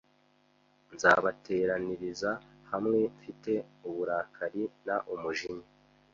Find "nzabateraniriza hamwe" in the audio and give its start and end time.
0.93-2.99